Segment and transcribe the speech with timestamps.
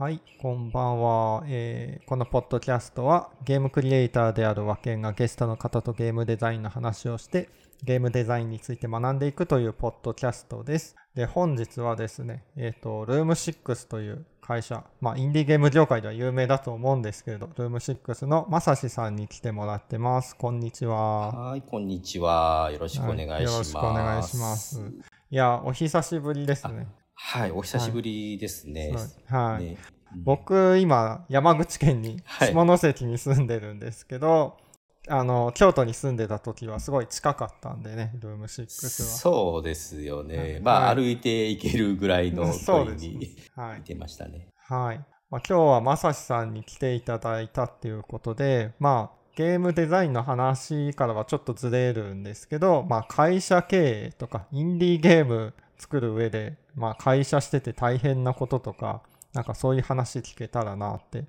[0.00, 7.50] はい、こんばんは、えーこのポッドキャストはゲームクリエイターである和健がゲストの方とゲームデザインの話をして
[7.84, 10.96] ゲームデザインについて学んでいくというポッドキャストです。
[11.14, 20.34] で、本日はですね、えっ、と、ルーム6という会社、まあ、インディーゲーム業界では有名だと思うんですけれど、ルーム6のまさしさんに来てもらってます。
[20.34, 21.50] こんにちは。
[21.50, 22.70] はい、こんにちは。
[22.72, 23.34] よろしくお願いします。
[23.34, 24.82] はいよろしくお願いします。
[25.30, 26.88] いや、お久しぶりですね。
[27.22, 28.92] はい、お久しぶりですね。
[29.28, 29.64] はい。
[29.64, 29.76] ね。
[30.16, 32.52] 僕今山口県に はい。
[32.52, 34.56] 下関に住んでるんですけど、
[35.08, 40.36] あの京都に住んでた時はすごい近かったんでねルーム6そうですよね。
[40.36, 40.60] はい。
[40.60, 40.96] まあ、はい。
[40.96, 44.48] 歩いて行けるぐらいの 距離にははいいてましたね。
[44.56, 44.98] はい、
[45.30, 59.02] まあ、今日はまさしさんに来ていただいたっていうことでまあゲームデザインの話からはちょっとずれるんですけど、まあ、会社経営とかインディーゲーム作る上で、まあ、会社してて大変なこととか
[59.32, 61.24] なんかそういう話聞けたらなって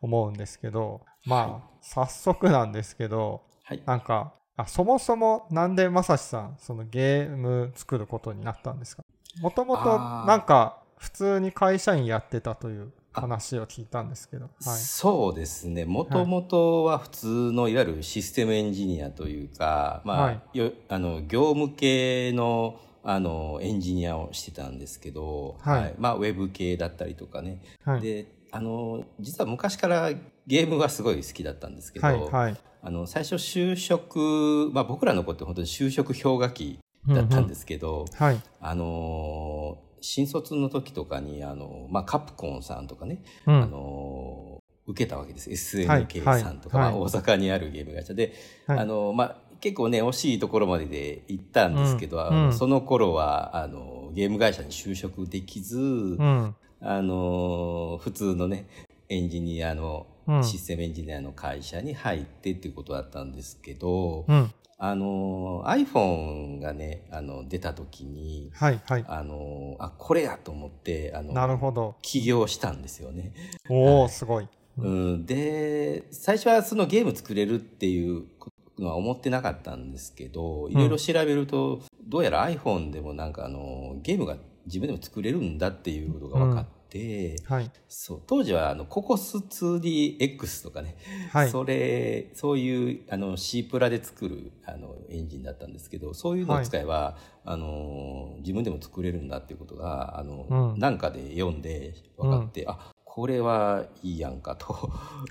[0.00, 3.82] 思うんですけどまあ早速なんですけどはい。
[3.86, 9.04] なんかあそもそもなんでまさしさんそのゲーム作ることになったんですか？
[9.40, 15.84] もともとなんか普通に会社員やってたという話を聞いたんですけど、はい、そうですね。
[15.84, 20.40] もともとは普通のいわゆるシステムエンジニアというか、まあ、はい。
[20.52, 25.94] よあの業務系のあのエンジニアをしてたんですけど、はい。
[25.98, 27.60] まあ、ウェブ系だったりとかね。
[27.84, 28.00] はい。
[28.00, 30.10] であの実は昔から
[30.46, 32.56] ゲームがすごい好きだったんですけど、はいはい。
[32.82, 38.40] あの最初就職、まあ、僕らの子って本当に就職氷河期だったんですけど、はい。
[38.60, 43.70] あの新卒の時とかにあの、まあ、カプコンさんとかね、あうん。
[43.70, 45.78] の受けたわけです。
[45.86, 46.92] はい SNK はいさんとか、はい。
[46.92, 48.34] まあ、大阪にあるゲーム会社で、
[48.66, 48.78] はい。
[48.80, 52.52] あのまあ、結構ね惜しいところまでで行ったんですけど、うん。
[52.52, 55.80] その頃はあのゲーム会社に就職できず、う
[56.22, 56.56] ん。
[56.80, 58.66] あの普通のね
[59.08, 60.44] エンジニアのうん。
[60.44, 64.52] システムエンジニアの会社に入ってっていうことだったんですけど、うん。
[64.78, 69.04] あの iPhone がねあの出た時にはいはい。
[69.06, 71.94] あのあこれやと思ってあのなるほど。
[72.02, 73.32] 起業したんですよね。
[73.70, 74.48] おおすごい。
[74.78, 87.70] うん、で最初はそのゲーム作れるっていうのは思ってなかったんですけどいろいろ調べると、どうやら iPhone でもなんかあのゲームが自分でも作れるんだっていうことが分かって、はい。
[87.88, 90.96] そう当時はあのココス 2DX とかね、
[91.32, 91.50] はい。
[91.50, 100.78] それそういうあの C プラで作るあのエンジンだったんですけどそういうのを使えば、あの自分でも作れるんだっていうことがあの、うん。
[100.78, 104.72] なんかで読んで分かって、あこれはいいやんかと。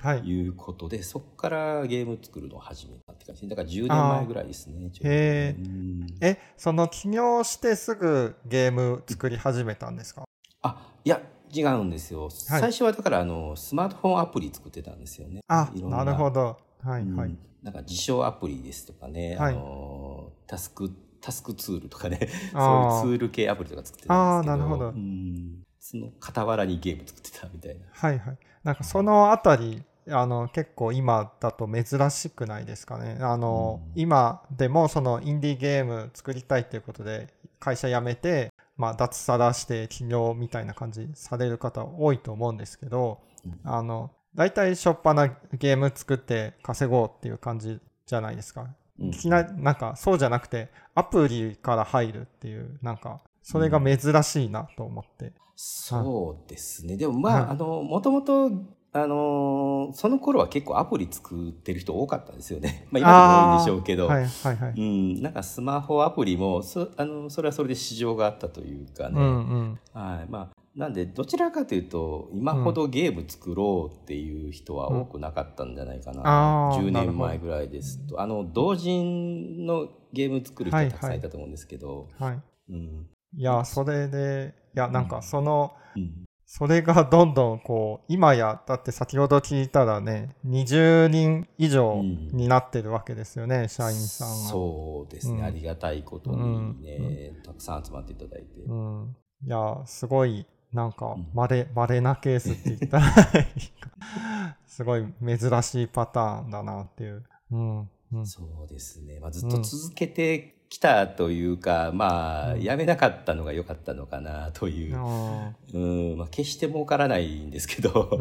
[0.02, 0.18] はい。
[0.20, 3.48] いうことでそこからゲーム作るのを始めたって感じ。
[3.48, 5.66] だから10年前ぐらいですねへー。
[5.66, 6.06] うん。
[6.20, 10.22] えその起業してすぐゲーム作り始めたんですか？
[10.62, 11.20] あいや
[11.52, 15.40] 違うんですよ、最初はだからあのスマートフォンアプリ作ってたんですよね。
[15.48, 16.04] あな。
[16.04, 16.58] るほど。
[16.84, 17.30] はいはい。
[17.30, 17.38] うん。
[17.64, 19.54] なんか自称アプリですとかね、はい。
[19.54, 20.88] あのタスク
[21.20, 22.28] タスクツールとかね。
[22.52, 24.54] そういうツール系アプリとか作ってたんですけど。
[24.54, 24.90] あーなるほど。
[24.90, 28.38] うんその傍らにゲーム作ってたみたいなはいはい。
[28.62, 33.18] なんかそのあたり、あの結構今だと珍しくないですかね。
[33.20, 45.26] あの、うん今でもそのインディーゲーム作りたいっていうことで会社辞めて、まあ脱サラして起業みたいな感じされる方多いと思うんですけど、うんあの、大体しょっぱな
[45.58, 48.68] ゲーム作って稼ごうっていう感じじゃないですか。
[49.00, 55.32] うんいきなりなんかそうじゃなくてアプリから入るっていうなんかそれが珍しいなと思って。
[55.54, 56.96] そうですね。
[56.96, 58.50] でもまあ、はいあの、もともと、
[58.94, 62.86] あの、その頃は結構アプリ作ってる人多かったですよね。
[62.92, 64.06] まあ今でも多いんでしょうけど。
[64.06, 64.74] はいはいはい。
[64.76, 69.78] うん、なんかスマホアプリもそあのそれはそれで市場があったというかね、うんうん。
[69.94, 82.42] はいまあ、なんでどちらかというと今ほどゲーム作ろうっていう人は多くなかったんじゃないかな、あー10なるほど年前ぐらいですとあの同人のゲーム作る人はたくさんいたと思うんですけど、はい。
[82.70, 86.24] うんいや、それで、いや、なんかその、うん。
[86.54, 94.34] それがどんどんこう、今や、だって先ほど聞いたらね、20人以上になってるわけですよね、社員さんが。
[94.50, 95.44] そうですね、うん。
[95.44, 99.16] ありがたいことにね、たくさん集まっていただいて、うん。
[99.46, 100.44] いや、すごい、
[100.74, 103.04] なんかうん、まれ、まれなケースって言ったら
[104.66, 107.24] すごい珍しいパターンだなっていう。
[107.50, 107.90] うん。
[108.12, 108.26] うん。
[108.26, 112.62] そうですね、まあ、ずっと続けてきたというか、まあうん。
[112.62, 118.18] やめなかったのが良かったのかなという、あうんまあ、決して儲からないんですけど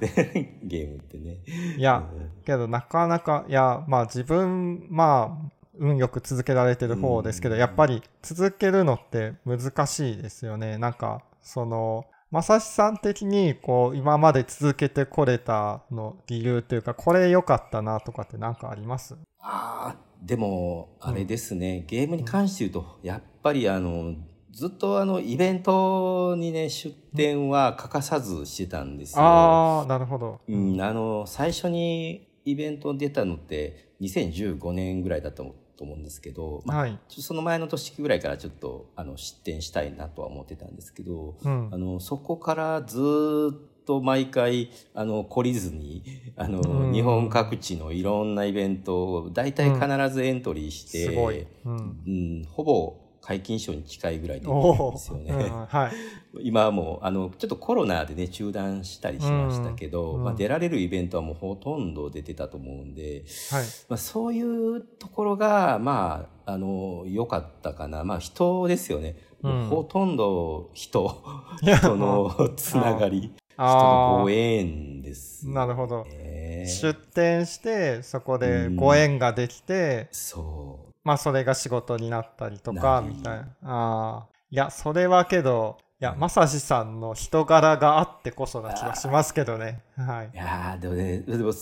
[0.00, 1.38] ね ゲームってね。
[1.46, 2.30] ーいや、うん。
[2.44, 7.60] けどなかなかいやまあ自分まあ運よく続けられてる方ですけど、うん。
[7.60, 10.78] やっぱり続けるのって難しいですよね。
[10.78, 19.14] なんかそのまさしさん的にこう今まで続けてこれたの理由というかこれ良かったなとかって何かあります？
[19.38, 24.14] ああでもあれですね、うん、ゲームに関して言うとやっぱりあの
[24.52, 29.22] ずっとあのイベントにね出店は欠かさずしてたんですよ。
[29.22, 30.40] ああなるほど。
[30.48, 35.44] うん、あの最初にイベント出たのって2015年ぐらいだった
[35.76, 46.02] と思うんですけど、まあ、はい、その前の年ぐらいからちょっとあの出店したいなとは思ってたんですけど、うん、あのそこからずっと毎回あの懲りずに
[46.36, 55.32] あの、うん、日本各地のいろんなイベントを大体必ずエントリーして、うん、うん、ほぼ皆勤賞に近いぐらいでんですよね。
[55.32, 55.96] はい、
[56.42, 63.64] 今はもうあのちょっとコロナでね中断したりしましたけど、うん、まあ、出られるイベントはもうほとんど出てたと思うんで、はい。
[63.88, 71.22] まあ、そういうところがまああの良かったかな、まあ、人ですよね、うん、ほとんど人。
[71.62, 73.32] 人の つながり。
[73.54, 76.04] 人とご縁です、ね、なるほど。
[76.04, 80.92] 出店してそこでご縁ができて、そう。
[81.04, 83.46] まあそれが仕事になったりとかみたいな。
[83.62, 84.36] ああ。
[84.50, 89.82] いや、それはけど、いや、まさしさんの人柄があってこそな気がしますけどね。
[89.96, 90.30] はい。
[90.34, 91.52] いやでもね、でも、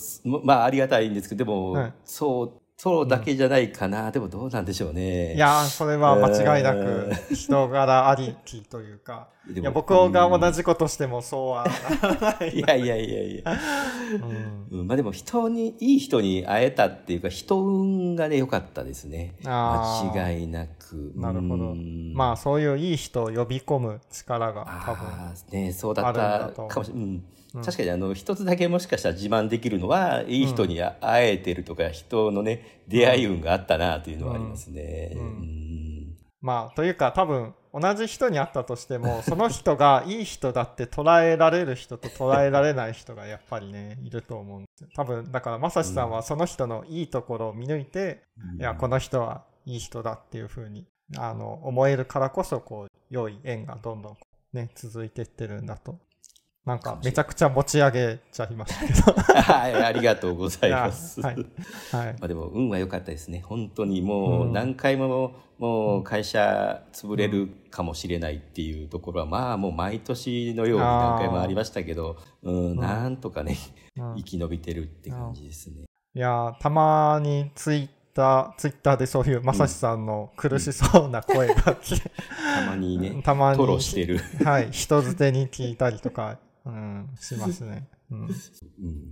[0.43, 5.35] まあありがたいんですけど、でも、はい、そうそうだけじゃないかな、うん、でもどうなんでしょうね。
[5.35, 11.67] いやそれは間違いなく人柄ありきというか、いや僕が同じことしてもそうは
[12.03, 12.51] ならない。
[12.51, 13.59] いやいやいやいや。
[14.71, 19.37] うん、まあでも人に、いい人に会えたっていうか、人運がね、良かったですね。
[19.45, 21.13] 間違いなく。
[21.15, 21.75] なるほど。
[22.13, 25.07] まあそういういい人を呼び込む力が多分。
[25.53, 27.05] ね、そうだったかもしれない。
[27.05, 27.25] うん
[27.63, 35.17] 確かにあの一つだけもしかしたら自慢できるのはいい人に会えてるとか、人のね出会い運があったなというのはありますね。
[36.41, 44.89] まあというか多分同じ人に会ったとしても その人がいい人だって捉えられる人と捉えられない人がやっぱりねいると思うんですよ。
[44.95, 48.23] 多分だからまさしさんはその人のいいところを見抜いて、
[48.55, 50.87] うん、いやこの人はいい人だっていうふうに
[51.17, 54.17] あの思えるからこそこう良い縁がどんどん
[54.53, 55.99] ね続いていってるんだと
[56.67, 59.13] なんかめちゃくちゃ持ち上げちゃいましたけど。
[59.37, 61.21] はい、ありがとうございます。
[61.21, 61.37] はい。
[61.37, 61.45] はい、
[61.93, 63.43] まあでも運は良かったですね。
[63.45, 73.59] 本当にもう何回ももう会社潰れるかもしれないっていうところは、まあもう毎年のように何回もありましたけど、うん、なんとかね、
[74.17, 75.85] 生き延びてるって感じですね。
[76.17, 82.11] いやたまにツイッター、ツイッターでそういうまさしさんの苦しそうな声が来て、
[82.55, 84.19] たまにね、たまに、トロしてる。
[84.45, 87.89] はい、人づてに聞いたりとかうん、しますね。
[88.11, 88.31] うん、うん、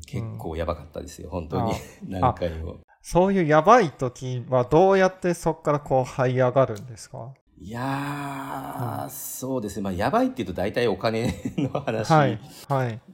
[0.07, 1.73] 結構やばかったですよ、本当に。
[2.09, 2.81] 何回も。
[3.03, 7.35] そういうやばい時はどうやってそこからこう這い上がるんですか？
[7.59, 9.83] いやー、うん、そうですね。
[9.83, 12.39] まあ、やばいっていうと大体お金の話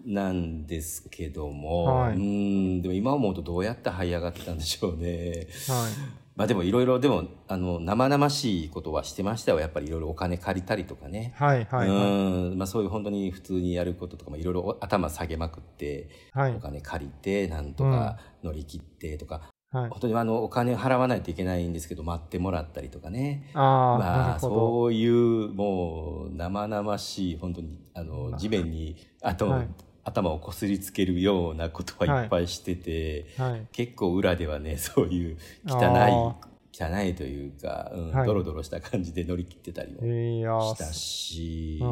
[0.07, 5.49] なんですけども、はいはい、うん、でも今思うとどうやって這い上がったんでしょうね。
[5.69, 6.28] はい。
[6.39, 9.59] まあでもいろいろでもあの生々しいことはしてましたよ。
[9.59, 11.35] やっぱりいろいろお金借りたりとかね。
[11.37, 12.59] はいはい、はい、うん。
[12.59, 23.51] まあそういう本当に普通にやることとかもいろいろ頭下げまくって、はい、お金借りてなんとか乗り切ってとか、はい、本当にあのお金払わないといけないんですけど待ってもらったりとかね。
[23.55, 29.69] あ、まあ、そういうもう生々しい本当にあの地面にあと、はい
[30.09, 33.51] 頭をこすりつけるようなことはいっぱいしてて、はい。
[33.53, 36.49] はい、結構裏ではね そういう汚い
[36.81, 41.83] 汚いというか、うんはい、ドロドロした感じで乗り切ってたりもしたし、い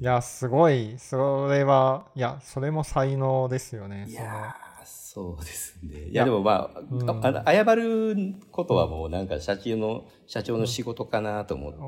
[0.00, 0.94] やすごい。
[0.98, 4.06] それはいやそれも才能ですよね。
[4.08, 6.08] いやそうですね。
[6.08, 11.78] いやでもまあうん、あ謝ることはもうなんか社長の社長の仕事かなと思って、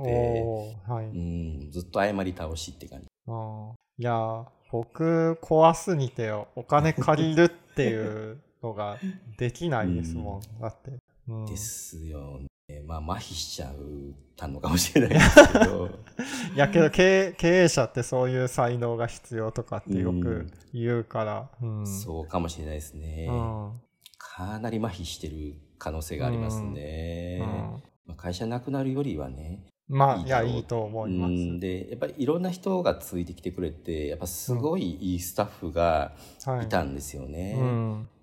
[0.87, 3.07] うん、はい、うん、ずっと謝り倒しって感じ。
[3.26, 8.99] あいや僕怖すぎてお金借りるっていうのが
[9.38, 10.90] できないですもん、うん、だって、
[11.28, 12.83] うん、ですよね。
[12.85, 15.90] まあ麻痺しちゃうたのかもしれないですけど。
[16.57, 23.28] いやけど経営者ってそういう才能が必要とかってよく言うから、うん、そうかもしれないですね、
[24.19, 27.38] かなり麻痺してる可能性がありますね、
[28.07, 31.61] まあ、会社なくなるよりはねまあ、いや、いいと思います。
[31.61, 36.12] で、やっぱりいろんな人がついてきてくれて、やっぱすごいいいスタッフが
[36.62, 37.59] いたんですよね。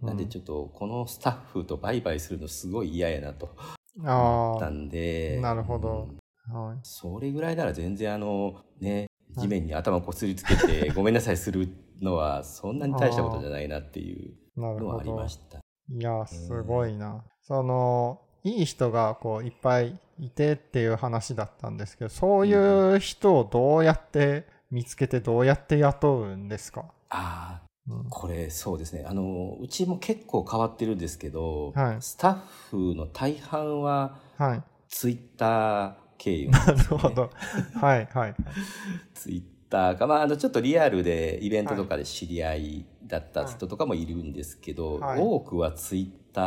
[0.01, 3.56] なんでちょっと、このスタッフとバイバイするのすごい嫌やなと
[4.00, 5.39] 思ったんで。
[5.39, 6.10] なるほど、
[6.51, 6.80] はい。
[6.82, 11.70] それぐらいなら全然あの、ね、地面に頭こすりつけて、 ごめんなさいする
[12.01, 15.60] のは、そんなに大したことじゃないなっていうのはありました。
[15.89, 17.24] いや、すごいな。
[17.41, 22.54] その、いい人がこういっぱいいてっていう話だったんですけどそうい
[22.96, 29.04] う人をどうやって見つけてどうやって雇うんですか、ああ、うんこれそうですね。
[29.08, 32.38] あの、うちも結構変わってるんですけど、はいスタッ
[32.70, 34.63] フの大半ははい。
[34.88, 37.30] ツイッター経由なんなるほど。
[37.75, 38.36] はいはい。
[39.13, 46.42] ツイッターか、まあ、あの、ちょっとリアルでイベントとかで知り合いだった人とかもいるんですけど、はい多くはツイッタ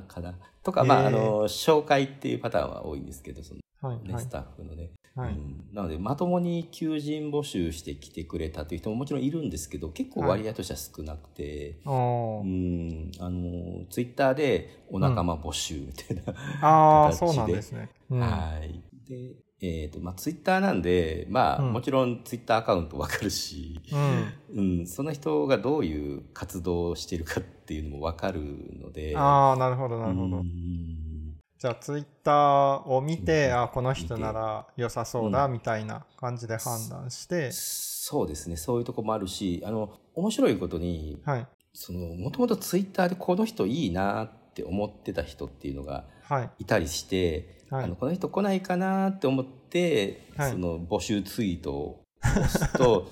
[0.00, 0.34] ーかな。
[0.62, 4.28] とか、まあ、あの、紹介っていうパターンは多いんですけど、そのね、はいはいス。
[4.28, 4.90] タッフのね。
[5.16, 5.30] はい。
[5.30, 16.22] うん、なので、まともに求人募集して来てくれたという人ももちろんいるんですけど、結構割合としては少なくて、おうーん、あの、ツイッターでお仲間募集みたいな、
[16.60, 17.90] ああ、形でそうなんですね。
[18.10, 18.82] うんはい。
[19.08, 21.72] で、えっ、と、まあ、ツイッターなんで、まあ、うん。
[21.72, 24.80] もちろんツイッターアカウントわかるし、うん。
[24.80, 28.40] うん、その人がどういう活動をしているかっていうのもわかる
[28.80, 30.38] ので、ああ、なるほどなるほど。
[30.38, 31.36] うん。
[31.58, 33.62] じゃあ、ツイッターを見て、うん。
[33.62, 41.46] あこの人なら良さそうだ、みたいな感じで判断して、そうですね、そういうとこもあるし、あの、面白いことに、はい。
[41.74, 46.04] その、もともとツイッターでこの人いいなって思ってた人っていうのがは
[46.42, 46.50] い。
[46.60, 53.08] いたりして、はいあのこの人来ないかなって思って、はいその募集ツイートを押す と。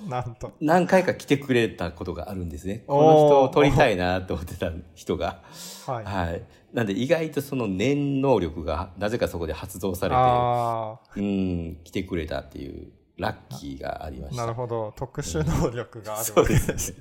[0.60, 2.84] 何回か来てくれたことがあるんですね。
[2.86, 5.42] この人を撮りたいなと思ってた人が。
[5.86, 6.04] はい。
[6.04, 6.42] はい。
[6.72, 14.42] なんで意外とその念能力がなぜかそこで発動されあて、うん、来てくれたっていうラッキーがありまあ、した。
[14.42, 14.92] なるほど。
[14.96, 16.98] 特殊能力があるわけですすね。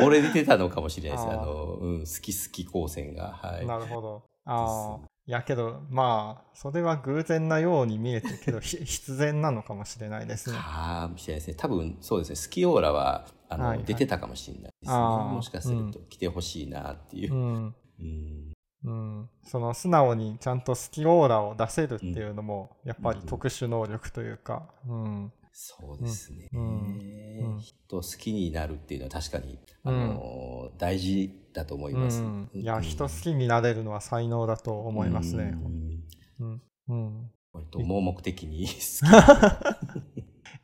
[0.00, 1.30] 漏れ出てたのかもしれないです。
[1.30, 3.38] あの、うん、好き好き光線が。
[3.40, 3.66] はい。
[3.66, 4.22] なるほど。
[4.46, 5.13] ああ。
[5.26, 10.58] いやけど、まあ、それは偶然なように見えてるけど、ひ必然なのかもしれないですね。
[10.58, 11.54] かもしれないですね。
[11.54, 12.36] 多分そうですね。
[12.36, 14.98] スキオーラは、あの、はいはい出てたかもしれないですね。
[14.98, 17.36] もしかすると来てほしいなっていうう。
[17.36, 17.74] ん。
[18.00, 18.54] うん
[18.84, 19.30] うん。
[19.42, 25.32] その素直にちゃんとスキオーラを出せるっていうのも、やっぱり特殊能力というか、うん。
[25.52, 32.20] そうですね、うんうん人好きになるっていうのは確かに、あのー大事だと思います。
[32.20, 32.50] うん。
[32.52, 35.54] いや、人好きになれるのは才能だと思いますね。
[36.40, 37.30] うんう。
[37.52, 38.74] 割と盲目的に好き。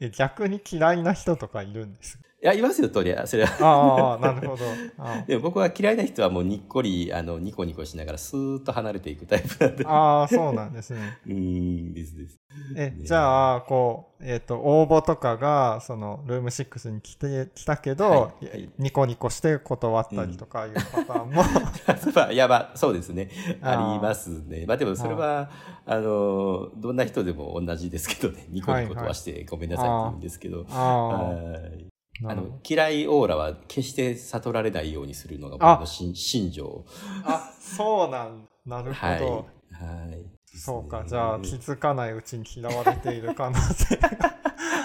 [0.04, 3.32] え逆に嫌いな人とかいるんですいや、いますよ、とりあえず。
[3.32, 3.50] それは。
[3.60, 4.64] ああ、なるほど。
[4.96, 9.84] あ でも僕は嫌いな人はもうにっこり、あの、ニコニコしながらスーッと離れていくタイプなんで。
[9.86, 11.18] あー、そうなんですね。
[11.26, 12.40] うーん、ですです。
[12.74, 21.42] え、ねじゃあ、こう、えっ、と、応募とかが、その、ルーム6に来て、来たけど、はいはいニコニコして断ったりとかいうパターンも、
[22.32, 23.28] や、まあ、そうですね。
[23.60, 24.64] あーありますね。
[24.66, 25.50] まあでもそれは、
[25.84, 28.46] あの、どんな人でも同じですけどね。
[28.48, 30.64] ニコニコとはしてごめんなさいって言うんですけど。
[30.70, 31.89] ああ、はい
[32.24, 36.84] あの嫌いオーラは決して悟られないようにするのが僕の信信条。
[37.24, 39.20] あ、そうなん、なるほはい。
[39.20, 39.46] ど。
[39.72, 40.26] はい。
[40.58, 44.08] そうか、じゃあ気づかないうちに嫌われている可能性が。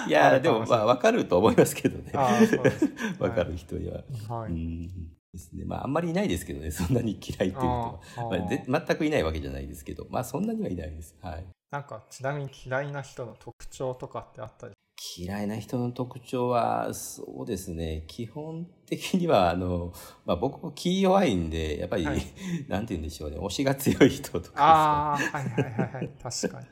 [0.06, 2.12] いや、でもまあわかると思いますけどね。
[2.14, 2.88] ああ、そうです。
[3.18, 4.02] わかる人には。
[4.28, 4.52] はい。
[4.52, 4.88] うん
[5.32, 5.64] ですね。
[5.64, 8.00] まああんまりいないですけどね、そんなに嫌いっていう人は。
[8.30, 11.16] まあで全くいないわけじゃないですけど、まあそんなにはいないです。
[11.20, 11.44] はい。
[11.70, 14.74] なんか、ちなみに嫌いな人の特徴とかってあったり
[15.18, 19.92] 嫌いな人の特徴は、そうですね、基本的には、あの、
[20.24, 22.22] まあ僕も気弱いんで、やっぱり、はい
[22.68, 26.10] なんて言うんでしょうね、推しが強い人とかですかああ、はいはいはいはい。
[26.22, 26.62] 確か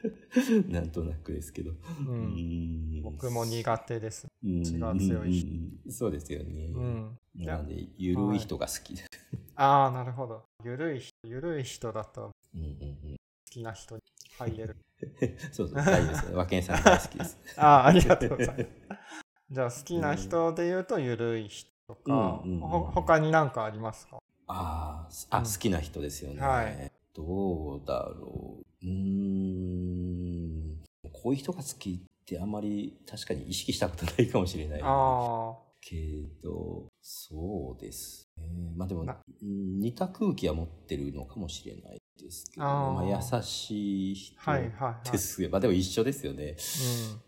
[0.66, 0.72] に。
[0.72, 1.72] なんとなくですけど。
[1.72, 1.76] う。
[2.08, 4.26] うんん僕も苦手です。
[4.42, 5.50] うん血が強い人
[5.86, 6.66] うんそうですよね。
[6.66, 7.18] うん。
[7.34, 9.08] なんで、ゆるい人が好きです。
[9.56, 10.44] ああ、なるほど。
[10.64, 12.32] ゆるい人、ゆるい人だと好
[13.50, 14.02] きな人に
[14.38, 14.76] 入れる。
[15.52, 16.38] そうそう、大丈夫ですよ。
[16.38, 17.38] 和健さん大好きです。
[17.56, 18.66] ああ、ありがとうございます。
[19.50, 24.18] じゃあ、好きな人で言うと、ゆるい人とか、うん他に何かありますか？
[24.46, 26.40] あーあ、うん好きな人ですよね。
[26.40, 28.86] はいどうだろう。
[28.86, 30.82] うーん。
[31.12, 34.80] こういう人が好きってあんまり確かに意識したことないかもしれない。
[34.82, 38.72] あけど、そうですね。
[38.76, 39.04] まあでも
[39.42, 43.04] 似た空気は持ってるのかもしれないですけど、あーまあ、
[43.38, 45.12] 優しい人あ、はいはいはい。
[45.12, 46.56] ですけど、まあでも一緒ですよね。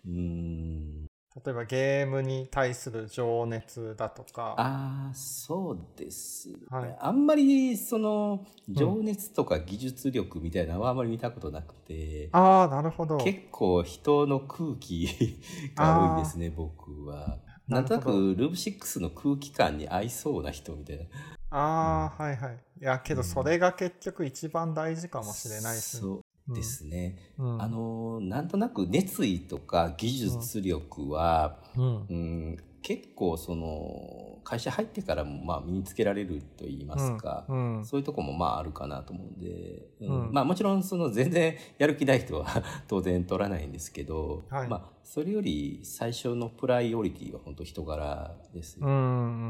[0.06, 0.12] うん。
[0.12, 1.06] うん。
[1.44, 13.18] 例えばゲームに対する情熱だとか、ああ、そうです、ねはいあんまりその情熱とか技術力みたいなのはあんまり見たことなくて、ああ、なるほど。
[13.18, 15.08] 結構人の空気
[15.76, 17.38] が多いですね、僕は。
[17.68, 21.04] なんとなくルーム6の空気感に合いそうな人みたいな。
[21.50, 22.58] ああ、はいはい。
[22.80, 23.24] いや、けどうん。
[23.24, 26.00] それが結局一番大事かもしれないですね。
[26.02, 27.16] そうですね。
[27.38, 27.62] うん。
[27.62, 32.06] あの、なんとなく熱意とか技術力は、うん。
[32.08, 37.76] うん、結構その会社入ってからもまあ身につけられると言いますか、うん。
[37.78, 37.84] うん。
[37.84, 40.26] そういうとこもまああるかなと思うんで、うん。
[40.26, 40.32] うん。
[40.32, 42.46] まあもちろんその全然やる気ない人は
[42.86, 44.68] 当然取らないんですけど、はい。
[44.68, 48.96] まあそれより最初のプライオリティは本当人柄ですよ、うんう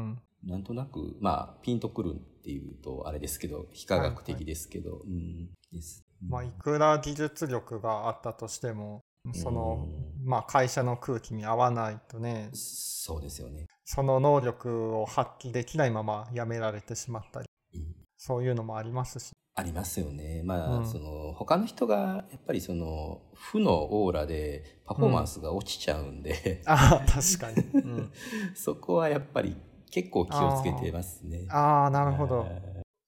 [0.09, 5.49] んなんとなくまあピンとくるっていうとあれですけど非科学的ですけど、うん。
[5.71, 6.03] です。
[6.27, 9.01] まあ、いくら技術力があったとしても
[9.33, 9.87] その、
[10.23, 13.67] まあ、会社の空気に合わないとねそうですよね。
[13.85, 17.95] その能力を発揮できないまま辞められてしまったりうん。
[18.17, 19.31] そういうのもありますし。
[19.55, 20.43] ありますよね。
[20.43, 20.87] まあ、うん。
[20.87, 28.11] その他の人がやっぱりその負のオーラでパフォーマンスが落ちちゃうんで、ああ確かに、うん、
[28.55, 29.57] そこはやっぱり
[29.91, 31.45] 結構気をつけてますね。
[31.49, 32.39] ああなるほど。
[32.39, 32.49] はい。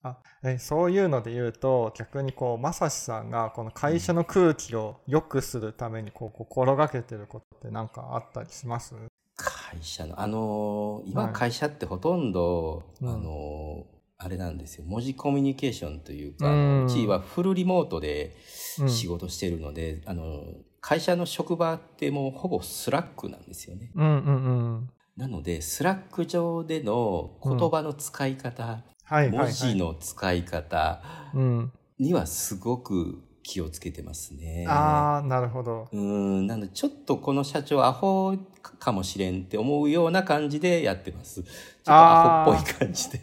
[0.01, 8.95] あえそういうので言うと逆にこうまさしさんがこの会社の空気を良くするためにこう心がけてることって何かあったりします？
[9.36, 11.33] 会社の、あのー今はい。
[11.33, 13.09] 会社ってほとんど、うん。
[13.09, 14.83] あのーあれなんですよ。
[14.86, 16.86] 文字コミュニケーションというか、うん。
[16.86, 18.36] うちはフルリモートで
[18.81, 18.89] うん。
[18.89, 20.43] 仕事してるので、あの、
[20.81, 23.91] 会社の職場ってもうほぼ Slack なんですよね。
[23.95, 28.73] うんうんうんなので、 Slack 上での言葉の使い方、はい
[29.03, 31.01] はいはい文字の使い方
[31.33, 34.65] うんにはすごく気をつけてますね。
[34.69, 41.43] ああなるほどうーん、なので、ちょっとこの社長アホかもしれんって思うような感じでやってます。
[41.43, 43.19] ちょっとアホっぽい感じで。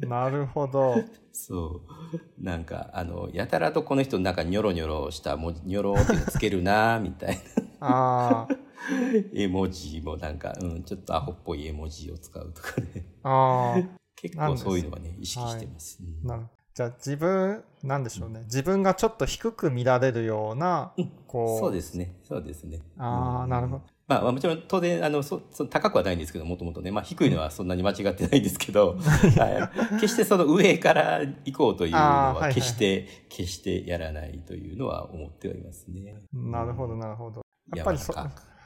[0.00, 0.96] なるほど
[1.32, 1.82] そ
[2.40, 2.44] う。
[2.44, 7.40] なんか、あの、やたらとこの人なんかニョロニョロした文字、ニョロってつけるなみたいな。
[7.80, 8.67] あー
[9.34, 13.06] 絵文字もなんか、うん、ちょっとアホっぽい絵文字を使うとかね。
[13.22, 13.88] あー。
[14.16, 15.98] 結構そういうのはね、意識してます。
[16.00, 16.28] うん。
[16.28, 18.42] なるじゃあ自分なんでしょうね。
[18.44, 20.92] 自分がちょっと低く見られるような
[21.26, 21.58] こう。
[21.58, 22.14] そうですね。
[22.22, 22.80] そうですね。
[22.98, 23.50] ああうん。
[23.50, 23.82] なるほど。
[24.06, 26.90] まあ、まあもちろん当然、あの、そ、そ高くはないんですけど、もともとね。
[26.90, 30.00] まあ、低いのはそんなに間違ってないんですけど、 はい。
[30.00, 36.14] 決してその上から行こうというのは、あーはいはい決して、決してやらないというのは思ってはいますね。
[36.32, 37.42] なるほどなるほど。
[37.74, 38.14] やっぱりそ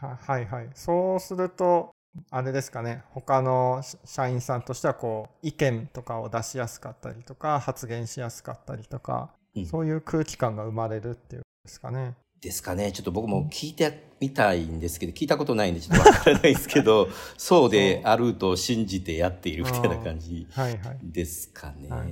[0.06, 0.70] ははいはい。
[0.74, 1.94] そうすると
[2.30, 3.04] あれですかね。
[3.10, 9.66] 他の社社員さんとしてはこう意見とかを出しやすかったりとか発言しやすかったりとか、うん。
[9.66, 12.14] そういう空気感が生まれるっていうんですかね。
[12.40, 12.90] ですかね。
[12.90, 20.48] ちょっと僕も聞いてみたいんですけど、聞いたことないんでちょっとわからないですけど、 そうであると信じてやっているみたいな感じ
[21.02, 21.88] ですかね。
[21.88, 22.08] はい。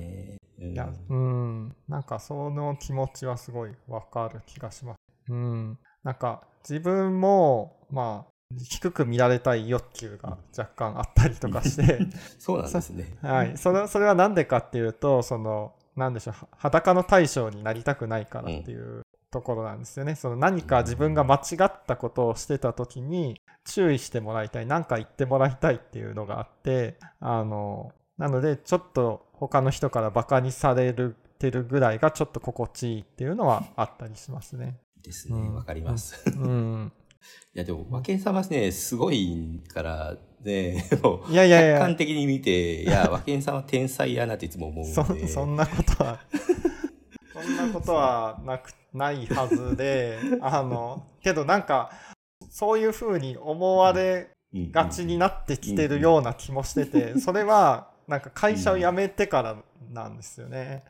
[0.61, 0.71] うん。
[0.71, 1.75] いやうん。
[1.89, 4.97] なんかその気持ちはすごいわかる気がします。
[5.29, 11.99] うんなんか自分もまあ低く見られたい欲求が若干あったりとかして
[12.37, 13.17] そうなんですね。
[13.21, 20.15] はい、それそれは何でかっていうとそのなんでしょうは裸の大将になりたくないからっていうところなんですよね。
[20.15, 34.77] その何か自分が間違ったことをしてた時に注意してもらいたい何か言ってもらいたいっていうのがあってあのなのでちょっと他の人からバカにされるてるぐらいがちょっと心地いいっていうのはあったりしますね。
[35.01, 35.39] ですね。
[35.39, 35.55] うん。
[35.55, 36.21] わかります。
[36.27, 36.91] うん、
[37.53, 40.89] いや、でも、和健さんはね、すごいから、ね、
[41.29, 41.73] いやいやいや。
[41.75, 45.27] 客観的に見て、いや、 和健さんは天才やなっていつも思うんで。
[45.27, 46.19] そそんなことは。
[47.33, 51.91] そんなことはなくないはずであのけどなんか
[52.49, 54.71] そういうふうに思われうん。
[54.71, 59.55] がちになってきてるような気もしててそれはなんか会社を辞めてから
[59.89, 60.83] なんですよね。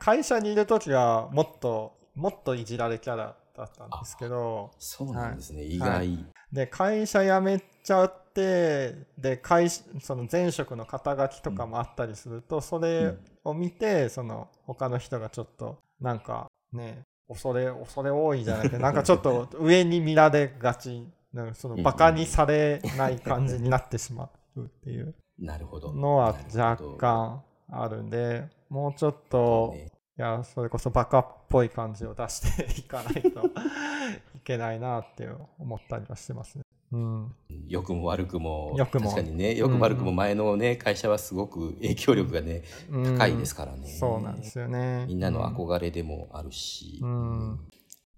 [0.00, 5.64] 会社にいる時はもっともっといじられキャラだったんですけどあ、そうなんですね。
[5.64, 6.24] 意は外。
[6.52, 25.14] で会社辞めちゃってで会社その前職の肩書きとかもあったりすると、それを見てその他の人がちょっとなんかね恐れ恐れ多いじゃなくて なんかちょっと上に見られがちなんかそのバカにされない感じになってしまうっていう。
[25.40, 26.96] のは若。
[26.96, 33.28] 干あるんでもうちょっと、ねいやそれこそバカっぽい感じを出していかないと
[34.36, 36.64] いけないなって思ったりはしてますね。
[36.92, 37.34] うん、
[37.66, 39.10] 良くも悪くも、良くも。
[39.10, 43.18] 確かにね、良くも悪くも前のね、会社はすごく影響力がね、うん。
[43.18, 43.88] 高いですからね。
[43.88, 45.04] そうなんですよね。
[45.08, 47.00] みんなの憧れでもあるし。
[47.02, 47.68] うん。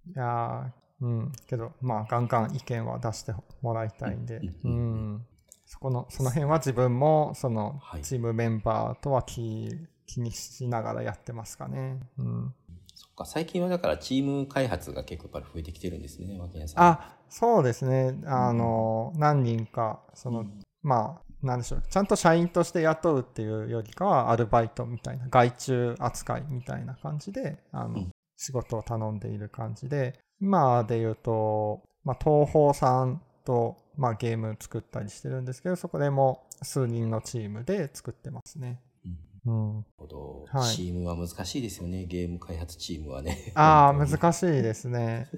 [0.09, 5.27] いやーうん、けど、まあ、ガンガン意見は出してもらいたいんで、ううんん、
[5.67, 9.69] そこの、その辺は自分も、そのはい、チームメンバーとは気
[10.07, 12.01] 気にしながらやってますかね。
[12.19, 12.55] うん、
[12.95, 16.85] そっか、最近はだからチーム開発が結構やっぱり増えてきてるんですね、脇屋さん。
[16.85, 18.19] あ、そうですね。
[18.25, 20.47] あの、何人か、その、
[20.83, 21.83] まあ、なんでしょう。
[21.89, 38.81] ちゃんと社員として雇うっていうよりかは、アルバイトみたいな、外注扱いみたいな感じで、あの、うん仕事を頼んでいる感じで、今で言うと、まあ、東宝さんと、まあ、ゲーム作ったりしてるんですけど、そこでも数人のチームで作ってますね。
[39.47, 39.75] うん。
[39.75, 43.53] なるほどはいチームは難しいですよね、ゲーム開発チームはね。
[43.55, 45.29] ああ、難しいですね。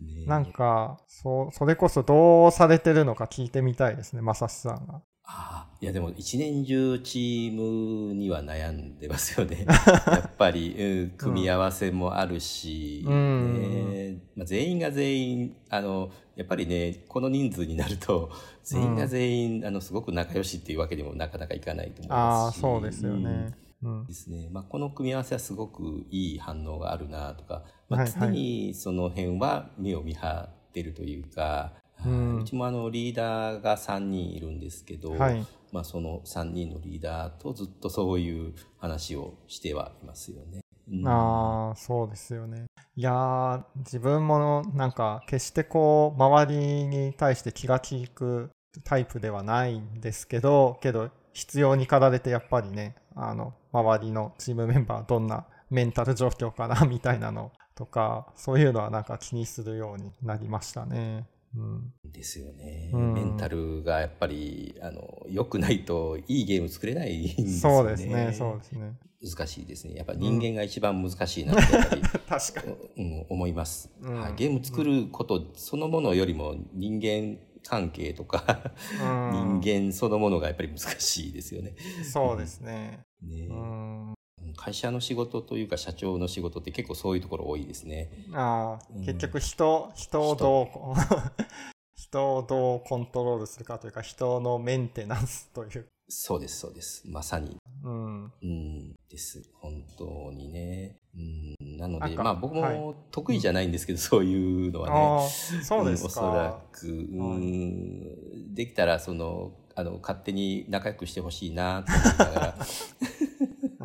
[0.00, 5.02] ねなんか、そう、それこそどうされてるのか聞いてみたいですね、まさしさんが。
[5.28, 9.66] ああいやでも一年中チームには悩んでますよね。
[10.06, 18.30] やっぱり、うん組み合わせもあるし、うんねまあ、全員が全員あのやっぱりねこの人数になると
[18.62, 22.60] 全員が全員、あのすごく仲良しっていうわけにもなかなかいかないと思いますし。
[22.60, 23.54] そうですようんね。
[23.82, 24.12] うんで。
[24.14, 31.74] すねまあ、この組み合わせはすごくいい反応があるなとか、まあ、常にその辺は目を見張ってるというか、
[32.06, 35.44] うんうちもあのリーダーが3人いるんですけど、はい。
[35.72, 40.60] まあ、その3人のリーダーとずっとそういう話をしてはいますよね。
[40.88, 42.66] うんああ、そうですよね。
[42.94, 48.50] いやー、自分もなんか、決してこう、周りに対して気が利く
[48.84, 61.26] タイプではないんですけど、けど、必要に駆られてやっぱりね、あの、周りのチームメンバーどんなメンタル状況かな、みたいなのとか、そういうのはなんか気にするようになりましたね。
[61.56, 61.92] うん。
[62.12, 67.58] ですよね、うんメンタルがやっぱりあの良くないといいゲーム作れないんですよね。
[67.58, 68.94] そうですね、そうですね。
[69.22, 69.94] 難しいですね。
[69.94, 72.62] やっぱ人間が一番難しいなってやっぱり、 確か
[72.96, 73.04] に。
[73.04, 74.34] うん、思います、うんはい。
[74.36, 81.74] ゲーム作ることそのものよりも人間関係とか、うん 人間そのものがやっぱり難しいですよね。
[82.04, 83.00] そうですね。
[83.22, 84.14] ねうん。
[84.56, 88.10] 会社の仕事というか社長の仕事って結構そういうところ多いですね。
[88.32, 90.66] ああ、うん結局人、人をどう
[91.96, 95.86] 人をどうコントロールするかというか、人のメンテナンスという。
[96.08, 97.02] そうです、そうです。
[97.06, 97.56] まさに。
[97.82, 98.24] うん。
[98.24, 99.42] うん、です。
[99.60, 100.98] 本当にね。
[101.16, 105.28] うん、なので、まあ僕はいも得意じゃないんですけど、そういうのはね。
[105.64, 106.62] そうですんおそらか。
[106.70, 112.58] く、うん、できたら、その、あの、勝手に仲良くしてほしいなと思いながら。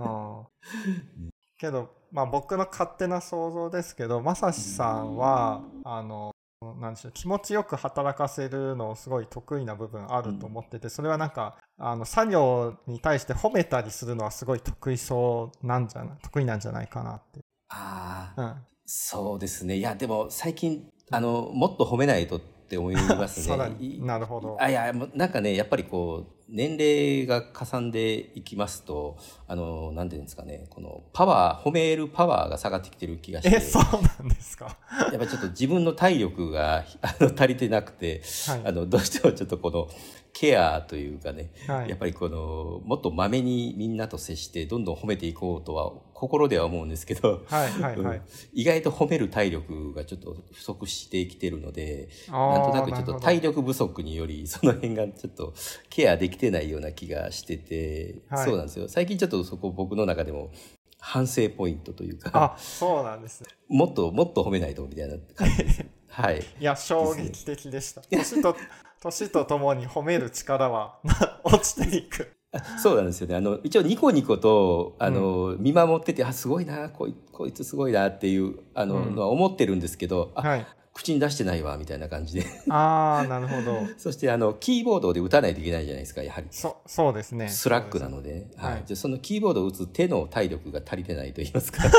[0.06, 6.36] ああけど、まあ僕の勝手な想像ですけど、まさしさんは、あの、
[6.80, 17.40] なんでしょう気持ちよく働かせるのすごい得意な部分あると思ってて、それはなんかあの作業に対して褒めたりするのはすごい得意そうなんじゃない得意なんじゃないかなって。
[17.70, 19.78] ああ、うん、そうですね。
[19.78, 23.76] いや、でも最近、あの、もっと褒めないとって思いますそうだね。
[23.84, 24.58] いなるほど。
[24.60, 34.78] あいやもうなんかねやっぱりこう年齢がかさんでいきますとあのなんていうんですかねこのパワー褒めるパワーが下がってきてる気がしてえ、そうなんですか？
[35.00, 38.62] やっぱりちょっと自分の体力があの足りてなくてはい。
[38.66, 39.90] あのどうしてもちょっとこの
[40.34, 48.22] ケアというかねはいやっぱりこのもっとまめにみんなと接してどんどん褒めていこうとは心では思うんですけど、はいはいはいうん。
[48.54, 55.54] 意外と褒める体力がちょっと不足してきてるのでなんとなくちょっと体力不足によりその辺がちょっと
[55.90, 60.52] ケアできてないような気がしてて、はいそうなんですよ最近ちょっとそこ僕の中でも
[61.00, 63.50] 反省ポイントというかあ、そうなんですね。
[63.70, 65.86] もっともっと褒めないとみたいな感じです。
[66.10, 68.02] はいいや、衝撃的でした。
[68.10, 68.56] 年と、
[69.02, 71.00] 年とともに褒める力は
[71.44, 72.36] 落ちていく。
[72.84, 73.36] そうなんですよね。
[73.36, 80.68] あの、一応ニコニコと、あの、見守ってて、あ、すごいな、こいこいつすごいなっていう、あの、うんのは思ってるんですけど、あ、はい。
[80.94, 82.46] 口に出してないわ、みたいな感じで。
[82.70, 83.80] ああ、なるほど。
[83.98, 86.48] そして、あの、キーボードで打たないといけないじゃないですか、やはり。
[86.52, 87.48] そ、そうですね。
[87.50, 88.84] Slack なので、はいはい。
[88.86, 91.84] じゃあそのキーボードを打つ手の体力が足りてないと言いますか。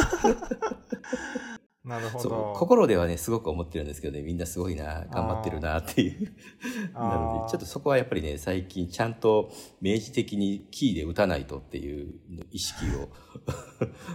[1.85, 2.53] なるほど。
[2.55, 6.33] 心ではね、すごく思ってるんですけどね、みんなすごいな、頑張ってるなっていう。
[6.95, 9.51] なので、ちょっとそこはやっぱりね、最近ちゃんと
[9.81, 12.15] 明示的にキーで打たないとっていう
[12.53, 13.09] 意識を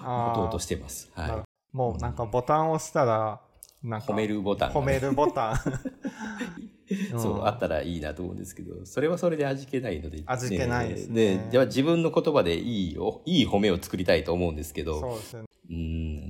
[0.02, 1.12] 持とうとしてます。
[1.14, 3.42] はもうなんかボタンを押したら、
[3.84, 4.04] なんい。
[4.04, 5.58] か褒めるボタンがね、褒めるボタン。
[7.20, 10.24] そう、んあったらいいなと思うんですけど、それはそれで味気ないので。
[10.26, 15.48] 味気ないですねで、では自分の言葉でいいよ、いい褒めを作りたいと思うんですけど、そうですよね。
[15.70, 15.74] う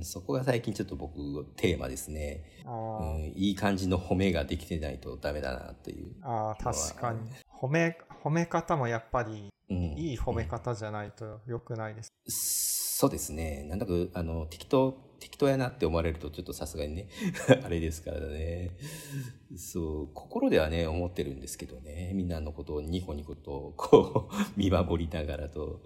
[0.02, 2.42] そこが最近ちょっと僕テーマですね。
[2.64, 6.16] あうーん、いい感じの褒めができてないとダメだなっていう。
[6.22, 7.20] あー、確かに。
[7.48, 12.08] 褒め、褒め方もやっぱり、うん、いい褒め方じゃないと良くないです。
[12.98, 13.62] そうですね。
[13.68, 17.08] なんだか、あの、適当、適当やなって思われるとちょっとさすがにね、
[17.64, 18.70] あれですからね。
[19.56, 22.12] そう、心ではね、思ってるんですけどね。
[22.14, 25.80] みんなのことをニコニコと、こう、 見守りながらと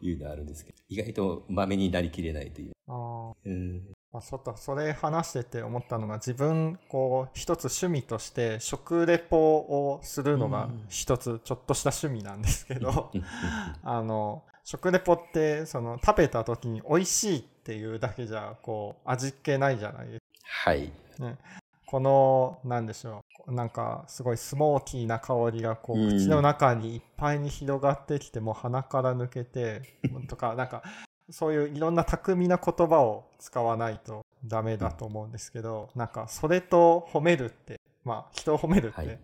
[0.00, 2.72] いうのはあるんですけど、意外とまめになりきれないという。
[2.86, 13.22] あーうん、まあ、ちょっとそれ話してて思ったのが自分こう一つ趣味として食レポをするのがうん一つちょっとした趣味なんですけどうん
[13.82, 20.88] あの食レポってその食べた時に美味しいっていうだけじゃこう味気ないじゃないですはい。
[21.18, 21.38] か。
[21.86, 29.80] この、なんでしょう、なんかすごいスモーキーな香りがこう、うん口の中にいっぱいに広がってきて、もう鼻から抜けて、
[30.28, 30.82] とか、なんか、
[31.30, 39.18] そういういろんな巧みな言葉を使わないとダメだと思うんですけど、なんかそれと褒めるって、まあ人を褒めるっはいて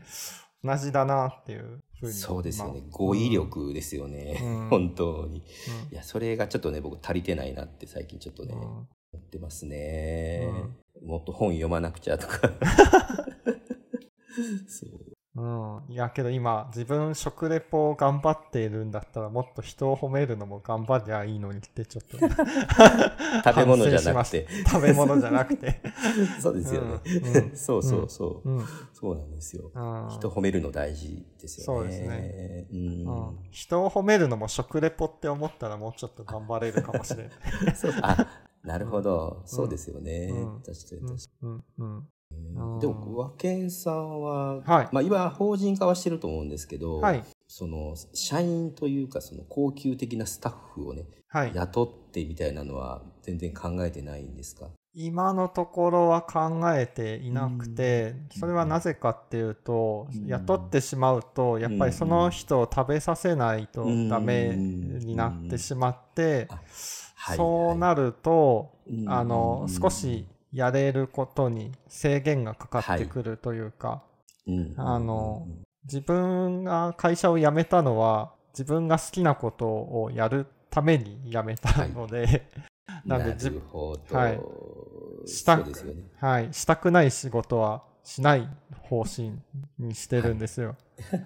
[0.64, 2.12] 同じだなっていうふうに。
[2.12, 2.80] そうですよね。
[2.80, 4.68] まあ語彙力ですよね、うん。
[4.68, 5.42] 本当に。
[5.88, 5.92] うん。
[5.92, 8.61] いやそれがちょっとね僕足りてないなって最近ちょっとね、うん。
[8.61, 10.48] 思ってますね、
[11.04, 12.40] もっと本読まなくちゃとか。
[14.66, 15.42] そうう
[15.90, 22.18] ん、いやけど今自分食レポを頑張っているんだったらもっと人を褒めるのも頑張りゃいいのにってちょっと。
[23.44, 24.47] 食べ物じゃなくて。
[24.64, 25.81] 食べ物じゃなくて。
[26.40, 27.37] そうですよね、うん。
[27.37, 27.53] うん。
[27.59, 29.73] そうそうそう、うん、そうなんですよ。
[29.75, 30.09] うん。
[30.09, 31.83] 人褒めるの大事ですよね。
[31.83, 32.66] そうですね。
[32.70, 33.29] うん。
[33.29, 37.25] うん、人を褒めるのも食レポって思ったらもうちょっと頑張れるかもしれ
[37.64, 37.75] ない。
[37.75, 37.92] そう。
[38.03, 38.25] あ
[38.62, 40.62] なるほど、そうですよね、うん。
[40.62, 41.49] 確かに確かに。
[41.49, 41.64] うん。
[41.79, 42.09] うん
[42.80, 44.88] でも和健さんは、はい。
[44.92, 47.24] まあ、今法人化はしてると思うんですけど、はい。
[47.46, 51.52] その社員というかその高級的なスタッフをねはい。
[51.54, 54.68] 雇ってみたいなのは全然考えてないんですか？
[54.94, 58.40] 今のところは考えていなくて、うん。
[58.40, 60.26] それはなぜかっていうと、うん。
[60.26, 66.48] 雇ってしまうとやっぱりその人を食べさせないとダメになってしまって、
[67.36, 69.08] そうなると、うん。
[69.08, 69.74] あのうん。
[69.74, 74.04] 少しやれることに制限がかかってくるというか、
[74.46, 74.74] うん。
[74.76, 75.46] あの
[75.84, 82.48] 自分が会社を辞めたのは自分が好きなことをやるために辞めたので、
[83.04, 84.40] ななんでじるほど、はい。
[85.26, 86.02] したそうですよね。
[86.20, 88.48] はい、したくない仕事はしない
[88.88, 89.32] 方針
[89.78, 90.76] にしてるんですよ。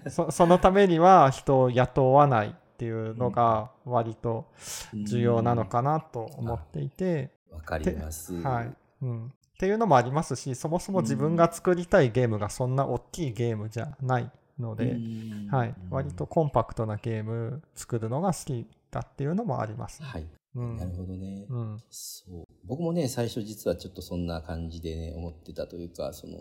[0.09, 4.47] そ そのためには人を雇わないっていうのが割と
[4.93, 8.33] 重要なのかなと思っていて、わかります。
[8.41, 15.47] はいうん、っていうのもありますしそもそも自分が作りたいゲームがそんな大きいゲームじゃないので、うん。
[15.51, 20.03] はい、割とコンパクトなゲーム作るのが好きだっていうのもあります。
[20.03, 20.27] はい。
[20.55, 20.77] うん。
[20.77, 21.77] なるほどね、うん。
[21.89, 22.43] そう。
[22.65, 26.37] 僕もね最初実はちょっとそんな感じでね思ってたというかその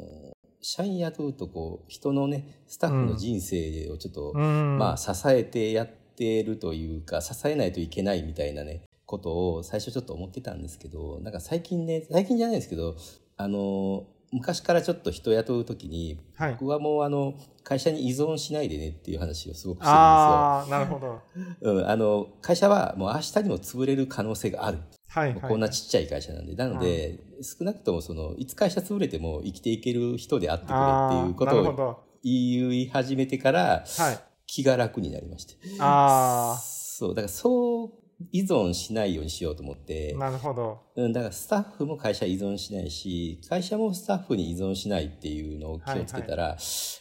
[0.60, 4.78] 社員雇うとこう人のねスタッフの人生をちょっと、うん。
[4.78, 12.94] まあ支えてやってるというか支えないといけないみたいなねことを最初ちょっと思ってたんですけどなんか最近ね最近じゃないですけど
[13.38, 19.94] あの昔からちょっと人を雇うときに、はい僕はもうあの会社に依存しないでねっていう話をすごくしてるんですよ。
[19.94, 21.20] ああなるほど。
[21.60, 24.78] うん、あの会社はもう明日にも潰れる可能性がある。
[25.08, 26.54] はいはい、こんなちっちゃい会社なんで。
[26.54, 31.98] なので、少なくともその、いつ会社潰れても生きていける人であってくれっていうことをど。
[32.22, 34.18] 言い始めてから、はい。
[34.46, 35.54] 気が楽になりまして。
[35.78, 40.80] あそう、だからそう依存しないようにしようと思ってあ、なるほど。
[40.96, 46.56] うん、だからスタッフも会社依存しないし、会社もスタッフに依存しないっていうのを気をつけたら、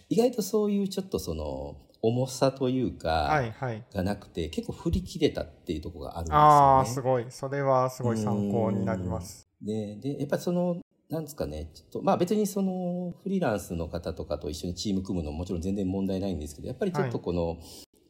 [0.09, 3.83] 意外とそういうちょっとその、重さというか、はいはい。
[3.93, 6.43] がなくて、結構振り切れたっていうところがあるんですよね。
[6.43, 7.25] ああ、すごい。
[7.29, 9.47] それはすごい参考になります。
[9.61, 10.77] で、で、やっぱりその、
[11.09, 17.57] なんですかね、ちょっと、まあ別にその、フリーランスの方とかと一緒にチーム組むのももちろん全然問題ないんですけど、やっぱりちょっとこの、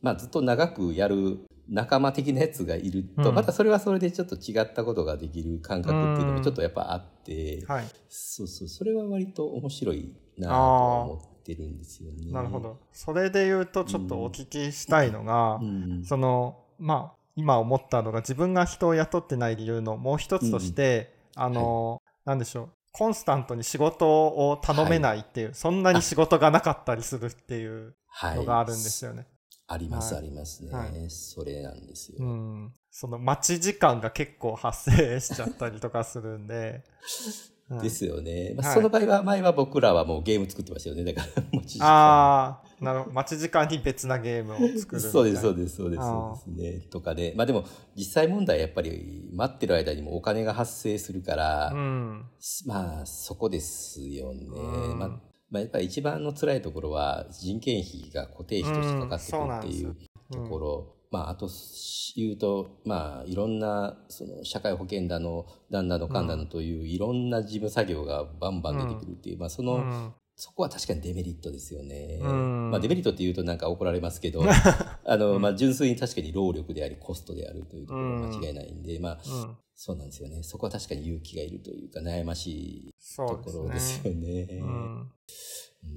[0.01, 7.85] まあずっと長くやる仲間的なやつがいると、うんまたそれはそれでちょっと違ったことができる感覚っていうのもちょっとやっぱあって、はい。
[8.09, 12.31] そうそう、それは割と面白いなとは思ってるんですよね。
[12.31, 12.59] なるほ。
[12.59, 12.79] ど。
[12.91, 16.03] それで言うと、ちょっとお聞きしたいのがう、ん。
[16.05, 22.69] その、まあ、今思ったのが、自分が人を雇ってない理由のもう一つとして、あの、なんでしょう。
[22.93, 28.37] コンスタントに仕事を頼めないっていう、そんなに仕事がなかったりするっていうはい。
[28.37, 29.27] のがあるんですよね。
[29.67, 32.17] あります、はいありますね、はいそれなんですよ。
[32.19, 32.73] うん。
[32.89, 36.83] その待ち時間が結構発生しちゃったりとかするんで。
[37.69, 38.53] う んですよね。
[38.55, 41.03] まあ、はいその場合は、前は僕らはもうゲーム作ってましたよね。
[41.03, 41.87] だから、 持ち時間。
[41.87, 43.11] ああ、なるほど。
[43.11, 45.01] 待ち時間に別なゲームを作る。
[45.01, 46.87] そうです、そうです、そうです、そうですね。
[46.89, 47.33] とかで。
[47.35, 52.25] まあでも、実際問題やっぱり、待ってる間にもお金が発生するから、うん。
[52.65, 54.45] まあ、そこですよね。
[54.45, 59.95] うんまあ、まあ、やっぱり一番の辛いところは、人件費が固定費としてかかってくるっていう
[60.31, 60.93] ところ。
[61.09, 61.49] まあ、あと
[62.15, 72.19] 言うと、まあ、いろんな、その、社会保険だの、なんだのかんだのという、いろんな事務作業がバンバン出てくるっていう、まあ、その、うんそこは確かにデメリットですよね。
[72.21, 74.43] うんまあデメリットって言うとなんか怒られますけど、
[75.03, 79.57] あの、まあ純粋に確かに労力でありコストであるというところは間違いないんで、まあうん。
[79.73, 80.43] そうなんですよね。
[80.43, 82.49] そこは確かに勇気がいるというか悩まし
[82.89, 84.45] いところですよね。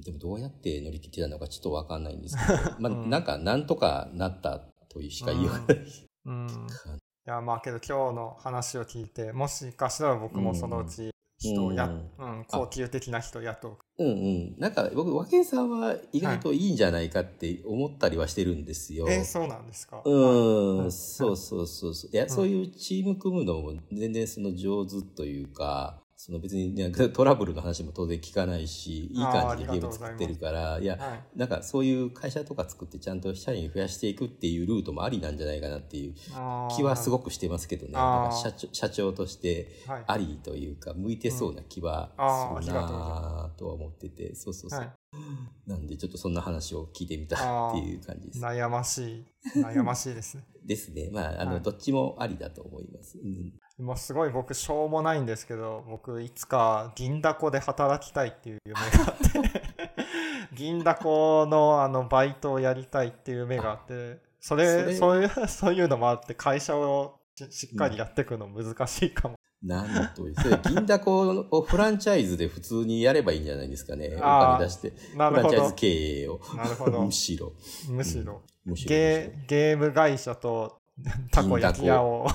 [0.04, 5.86] でもどうやって乗り切ってたのかちょっとわかんないんですけど、 まあうんなんかなんとかなったというしか言いようがない。
[6.26, 6.46] うん。
[7.26, 13.78] いや、まあけど今日の話を聞いて、もしかしたら僕もそのうち人をや、ううんん高級的な人雇う。
[14.00, 14.54] うんうん。
[14.58, 19.06] なんか僕、和健さんは意外といいんじゃないかって思ったりはしてるんですよ。
[19.08, 20.00] えーそうなんですか？
[20.04, 22.10] うん、はいそうそうそうそう。
[22.12, 26.74] いや、んそういうチーム組むのも全然その上手というか、その別に
[27.14, 31.38] トラブルの話も当然聞かないし、いい感じでゲーム作ってるから、いや、はい。
[31.38, 36.14] なんかそういう会社とか作ってちゃんと社員増やしていくっていうルートもありなんじゃないかなっていう
[36.76, 37.20] 気はすごく。
[37.20, 37.92] くしてますけどね。
[37.92, 40.04] なんか社長社長としてはい。
[40.06, 42.10] ありというか、向いてそうな気は
[42.60, 44.80] するなとは思ってて、そうそうそう。
[44.80, 44.90] はい、
[45.66, 48.40] なんでちょっとそんな話を聞いてみたっていう感じです。
[48.40, 49.26] 悩ましい。
[49.56, 50.44] 悩ましいですね。
[50.66, 51.08] ですね。
[51.10, 53.18] まあ、あの、はいどっちもありだと思います。
[53.18, 59.62] うんもうすごい僕しょうもないんですけど僕いつか銀だこで働きたいっていう夢があって
[60.52, 74.14] 銀だこのあのバイトをやりたいっていう夢があってそれそういうそういうのもあって会社をししっかりやっていくの難しいかも、なんとそれ、銀だこをフランチャイズで普通にやればいいんじゃないですかね。
[74.16, 74.90] お金出して。
[74.90, 76.40] フランチャイズ経営を。
[76.54, 77.52] なるほどむしろ。
[77.88, 78.88] むしろ、むしろ。
[78.88, 80.80] ゲーゲーム会社と
[81.30, 82.26] たこ焼き屋を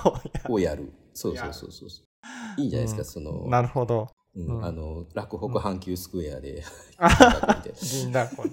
[0.48, 0.92] をやる。
[1.16, 2.60] そうそうそうそう。
[2.60, 3.04] いいんじゃないですか、うん。
[3.06, 4.08] その、なるほど。
[4.36, 4.58] うん。
[4.58, 4.64] うん。
[4.64, 6.62] あの、洛北阪急スクエアで、
[7.90, 8.44] 銀だこ。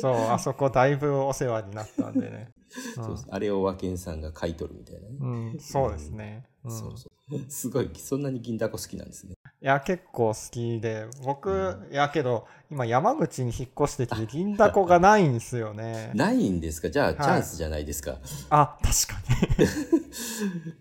[0.00, 2.52] そうあそこだいぶお世話になったんでね、
[2.96, 5.16] うんそうあれを和健さんが買い取るみたいなね。
[5.20, 6.44] うん、そうですね。
[6.64, 7.40] うん、そうそう。
[7.50, 9.34] すごい、そんなに銀だこ好きなんですね。
[9.60, 16.10] いや、結構好きで、僕、いやけど、今山口に引っ越してきて、銀だこがないんですよね。
[16.14, 16.90] ないんですか？
[16.90, 17.14] じゃあ、い。
[17.14, 18.18] チャンスじゃないですか。
[18.50, 20.01] あ、確か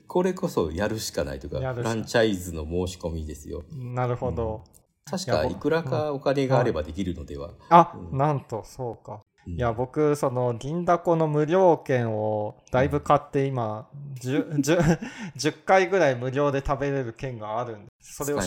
[0.08, 3.64] これこそやるしかないとか、やるしかフランチャイズの申し込みですよ。
[3.72, 3.94] に。
[3.94, 4.64] なるほど。
[5.06, 7.52] 確いや僕かいくらかお金があればできるのでは。
[7.70, 9.14] あ、うんなんと、そうか。
[9.14, 13.90] うんいや、僕、その、銀だこの無料券をだいぶ買って、今、
[14.22, 15.00] 10, 10
[15.36, 18.42] 10回ぐらい無料で食べれる券があるんで、それを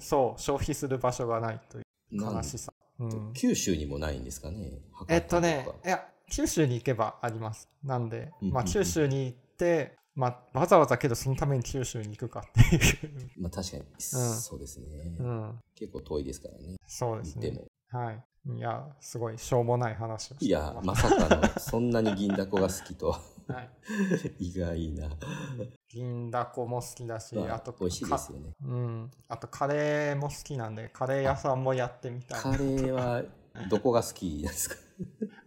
[0.00, 1.84] そう消費する場所がないという
[2.20, 2.72] 悲しさ。
[2.98, 4.80] うん、九州にもないんですかね。
[5.08, 7.68] えっとねいや、九州に行けばあります。
[7.84, 12.82] なんで、まあ、うんうんうん九州に行って、まあ、わざわざけどそのために九州に行くかっていう。
[13.38, 16.76] まあ確かに、そうですね、うん、結構遠いですからね。
[16.86, 17.50] そうですね。
[17.50, 17.64] でも。
[17.88, 18.22] はい。
[18.56, 23.70] いや、すごいしょうもない話をしていや、まさかの、そんなに銀だこが好きとは、はい。
[24.50, 25.08] 意外な。
[25.88, 28.50] 銀だこも好きだし、まあと美味しいですよね。
[28.50, 29.10] かうん。
[29.28, 32.40] あとカレーも好きなんで、カレー屋さんもやってみたい。
[32.40, 33.22] カレーは、
[33.70, 34.76] どこが好きですか？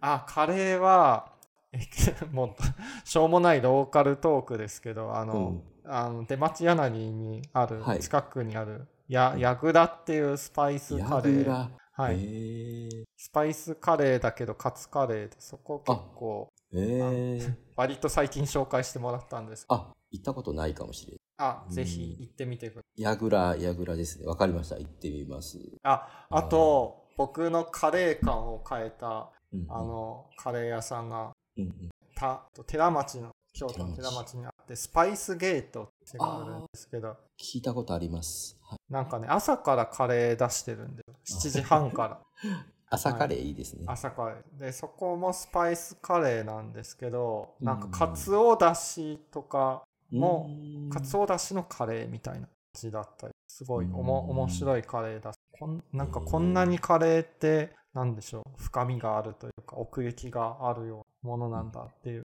[0.00, 1.35] あ、カレーは、え
[2.32, 11.44] もう、しょうもないローカルトークですけど、あの、あの出町柳にある、はい近くにある、や、やぐらっていうスパイスヤカレー。
[11.44, 11.70] グラ。
[11.92, 13.06] はい。
[13.16, 19.64] スパイスカレーだけどカツカレーで、そこ結構、えー、 割と最近紹介してもらったんです。
[19.68, 21.20] あ、行ったことないかもしれない。
[21.38, 23.02] あ、うんぜひ行ってみてください。
[23.02, 24.26] ヤグラ、ヤグラですね。
[24.26, 24.78] わかりました。
[24.78, 25.58] 行ってみます。
[25.82, 38.56] あ、あと、僕のカレー感を変えた、うんうんあ、の、カレー屋さんが、うんうんた寺町の、京都の寺町にあって、スパイスゲートってがあるんですけど、聞いたことあります。
[38.62, 42.20] はいなんかね、朝からカレー出してるんで、7時半から。
[42.88, 43.84] 朝カレーいいですね。
[43.88, 44.58] 朝カレー。
[44.58, 62.22] で、そこもスパイスカレーなんですけど、なんかうんカツオだしとか、もうーんカツオだしのカレーみたいな感じだったり、すごいおもうん面白いカレーだし、こんなんかこんなにカレーって、なんでしょう、深みがあるというか、奥行きがあるようなものなんだっていう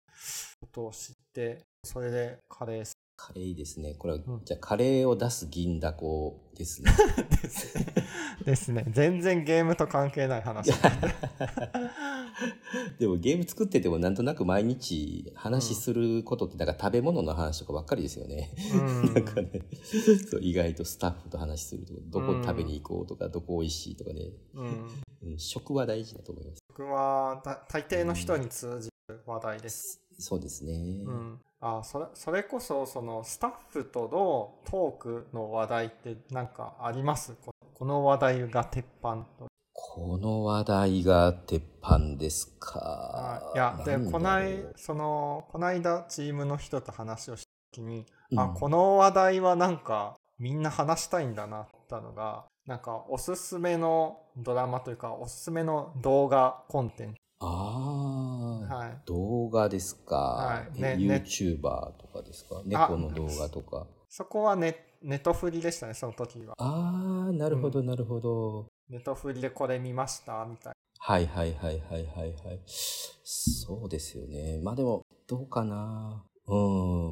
[0.60, 3.94] ことを知って、それでカレーカレーですね。
[3.98, 6.92] これは、うんじゃあカレーを出す銀だこですね。
[7.42, 7.86] ですね。
[8.44, 8.84] ですね。
[8.90, 10.70] 全然ゲームと関係ない話。
[13.00, 18.54] でもゲーム作っててもなんとなく毎日話することってなんか食べ物の話とかばっかりですよね。
[18.72, 19.62] うん なんかね
[20.30, 24.90] そう意外とスタッフと話するとかどこ食べに行こうとか、どこ美味しいとかね、うん、
[25.22, 26.58] うん、食は大事だと思います。
[26.68, 30.00] 僕はた大抵の人に通じる話題です。
[30.18, 30.72] そうですね。
[31.06, 37.34] うん、あそれそれこそそのスタッフとのトークの話題ってなんかあります？
[37.44, 39.48] ここの話題が鉄板と。
[39.72, 42.78] この話題が鉄板ですか？
[42.78, 43.52] は。
[43.54, 57.20] いいやでこないそのこないだチームの人と話をした時に、うんあこの話題はなんかみんな話したいんだなったのがなんかおすすめのドラマというかおすすめの動画コンテンツ。
[57.40, 60.16] ああ、はい動画ですか？
[60.16, 61.60] はいねえ YouTuber
[61.98, 62.62] とかですか？
[62.64, 63.86] 猫の動画とか。
[64.08, 66.54] そこはネネトフリでしたね、その時は。
[66.58, 68.66] ああ、なるほど、なるほど。
[68.88, 72.60] ネトフリでこれ見ましたみたいはいはいはいはいはいはい。
[72.66, 74.58] そうですよね。
[74.62, 76.24] まあでも、どうかな。
[76.48, 76.56] う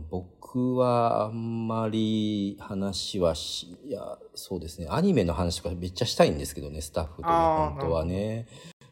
[0.01, 8.47] ん、僕はあんまり話はし、いや、そうですね、アニメの話とかめっちゃしたいんですけどね、スタッフとね、本当はね。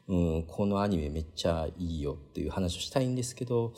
[0.06, 3.72] うん、このアニメめっちゃいいよっていう話をしたいんですけど、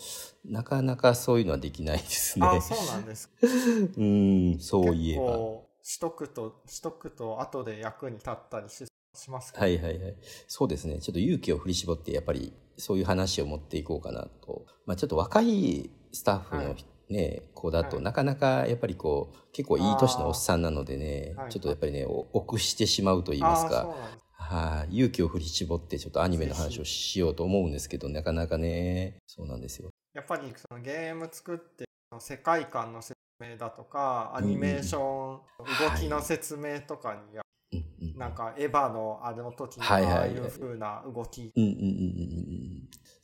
[0.44, 2.46] なかなかそういうのはできないですね。
[2.46, 3.30] あ、そうなんです。
[3.96, 5.22] うん、そういえば。
[5.22, 9.60] 結構、しとくと、しとくと後で役に立ったりししますか？
[9.60, 10.16] はいはいはい。
[10.48, 10.98] そうですね。
[10.98, 14.66] ちょっと勇気を振り絞って、やっぱりそういう話を持っていこうかなと。
[14.84, 16.84] まあちょっと若いスタッフのはい。
[17.08, 18.04] ね、子だとはい。
[18.04, 23.94] なかなかやっぱりこう、結構いい年のおっさんなのでねちょっとやっぱりね、お臆してしまうと言いますあか。
[24.38, 29.90] はい、勇気を振り絞ってちょっとアニメの話をしようと思うんですけど、なかなかね、そうなんですよ。
[30.14, 31.84] やっぱりそのゲーム作って
[32.18, 37.42] 世界観の説明だとかアニメーション、動きの説明とかにや
[37.72, 38.18] うんうん。
[38.18, 41.52] なんかエヴァのあの時のはいはいああいう風な動き、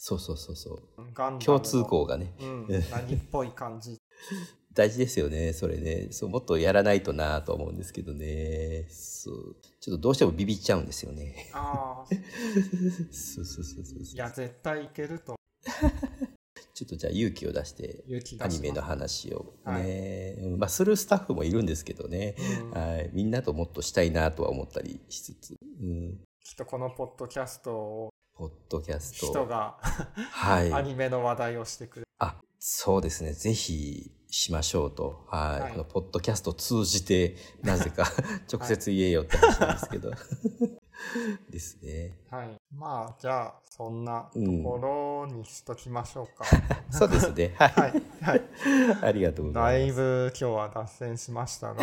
[0.04, 1.38] そうそうそうそう。
[1.38, 4.00] 共通項がね、うん、何っぽい感じ
[4.74, 6.08] 大事ですよね、それね。
[6.10, 8.88] そう、もっとやらないとなと思うんですけどね。
[8.88, 9.56] そう。
[9.78, 11.48] ちょっとどうしてもビビっちゃうんですよね。
[11.52, 12.06] ああ
[13.14, 15.36] そうそうそうそういや絶対いけると
[16.74, 18.02] ちょっとじゃあ勇気を出して、
[18.40, 22.34] アニメの話をはいね、うんまあ、するスタッフもいるんですけどね。
[22.64, 23.10] うんはい。
[23.12, 25.56] みんなともっとしたいなとは思ったりしつつ。
[25.80, 26.24] うん。
[26.42, 29.26] きっとこのポッドキャストをポッドキャスト。
[29.26, 29.76] 人が
[30.30, 30.72] はい。
[30.72, 33.32] アニメの話題をしてくれる、あ、そうですね。
[33.32, 35.24] ぜひしましょうと。
[35.28, 35.60] はい。
[35.60, 38.04] はいこのポッドキャストを通じて、 なぜか
[38.52, 40.10] 直接言えよって話なんですけど。
[41.50, 42.16] ですね。
[42.30, 46.44] はい、まあじゃあそんなところにしときましょうか、
[46.90, 47.54] そうですね。
[47.58, 47.72] はい。
[47.72, 48.42] はいはい
[49.02, 49.96] ありがとうござだいいます。
[49.96, 51.82] ぶ今日は脱線しましたが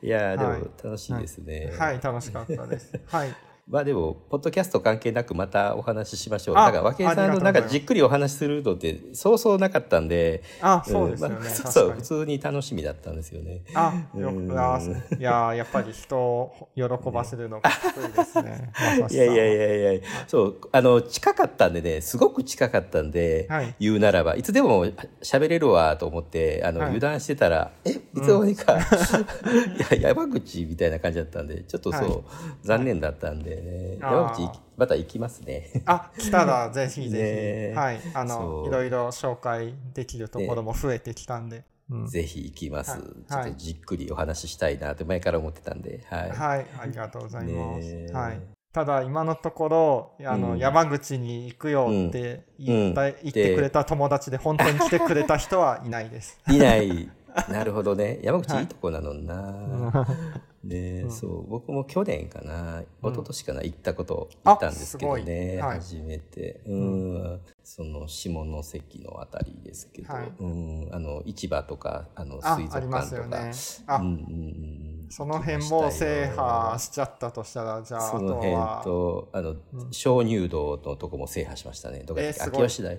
[0.00, 1.72] いやーではいも楽しいですね。
[1.76, 3.34] はい楽しかったですはい
[3.68, 6.56] まあでも、ポッドキャスト関係なくまたお話ししましょう。
[6.56, 13.62] あだから、和井さんのなんかじっくりお話しするのって、そうそうなかったんで、あそうですよね、そう、普通に楽しみだったんですよね。
[13.74, 14.48] あ、ようん。
[14.48, 14.80] く、あ
[15.18, 18.70] いや、やっぱり人を喜ばせるのが得意ですね。
[19.10, 23.74] いやいやいやいや、そう、あの、近かったんでね、すごく近かったんで、はい。
[23.80, 24.86] 言うならば、いつでも
[25.24, 26.88] 喋れるわと思って、あの、はい。
[26.90, 32.22] 油断してたら、え、いつの間にか、 いや、山口みたいな感じだったんで、ちょっとそう、はい。
[32.62, 33.55] 残念だったんで
[34.00, 35.82] 山口また行きますね。
[35.86, 37.22] あ、来たらぜひぜひ、
[37.72, 37.72] ね。
[37.74, 38.66] はい、あその、う。
[38.68, 42.06] いろいろ紹介できるところも増えてきたんで、うん。
[42.06, 43.00] ぜひ行きます、はい。
[43.00, 46.30] ちょっとじっくりお話ししたいなって前から思ってたんで、はい。
[46.30, 47.94] はい、ありがとうございます。
[47.94, 48.12] ね。
[48.12, 48.40] はい。
[48.72, 50.58] ただ今のところあの、うん。
[50.58, 53.14] 山口に行くよって言った、うん。
[53.22, 56.38] 言ってくれた友達で本当に来てくれた人はいないです。
[56.50, 57.08] いない。
[57.50, 58.18] なるほどね。
[58.22, 58.62] 山口はい。
[58.62, 60.06] いいとこなのにな。
[60.64, 61.10] ね、うん。
[61.10, 65.78] そう、僕も去年かな、一昨年かな、行ったことあ行ったんですけどね、いはい。
[65.78, 66.60] 初めて。
[66.66, 70.32] うん、その下関のあたりですけど、はい。
[70.40, 73.38] うん、あの、市場とか、あの、あ水、族あります館とか。
[73.38, 73.52] よね。
[73.86, 79.90] あ、うんうんうん、その辺も制覇しちゃったとしたら、じゃあ、あとその辺は、と、あの、うん。
[79.92, 82.02] 鍾乳洞のとこも制覇しましたね。
[82.06, 82.98] どこだっけ、えー秋吉台。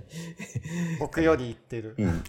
[0.99, 1.95] 僕より行ってる。
[1.97, 2.23] うん。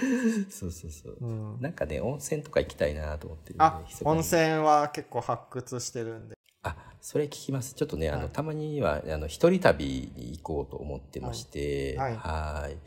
[0.50, 1.16] そうそうそう。
[1.20, 1.60] うん。
[1.60, 6.36] なんかね、温泉とか行きたいなと思ってるあ、温泉は結構発掘してるんで。
[6.62, 7.74] あ、それ聞きます。
[7.74, 12.16] ちょっとね、あの、はいたまには、あの、一人旅に行こうと思ってまして、はい。
[12.16, 12.78] はい。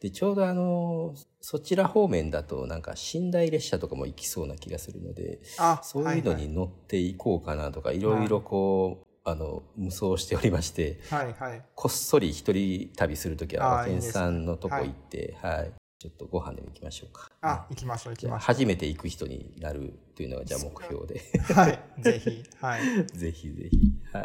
[0.00, 11.50] で、ちょうどあの、そちら方面だと、なんか、寝台列車とかも行きそうな気がするので、あ、そういうのはいに乗っていこうかなとか、いろいろこう、あの、無双しておりまして、はい、はい。
[11.52, 11.64] はい。
[11.74, 15.72] こっそり一人旅するときは、和健さんのとこいい行って、はい、
[16.04, 17.30] ちょっとご飯でも行きましょうか。
[17.40, 21.22] あ、行きましょう、行きましょ初めて行く人になるというのが、じゃあ目標で。
[21.50, 21.52] う。
[21.54, 22.82] はい、ぜひ、はい。
[23.16, 23.80] ぜひぜひ、
[24.12, 24.20] は